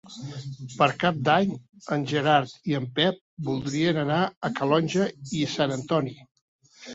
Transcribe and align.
Per 0.77 0.85
Cap 1.01 1.17
d'Any 1.27 1.51
en 1.95 2.05
Gerard 2.11 2.55
i 2.71 2.77
en 2.77 2.87
Pep 3.01 3.19
voldrien 3.51 4.01
anar 4.05 4.19
a 4.27 4.51
Calonge 4.61 5.07
i 5.43 5.45
Sant 5.53 5.77
Antoni. 5.79 6.17